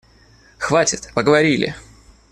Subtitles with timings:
[0.57, 1.75] Хватит, поговорили!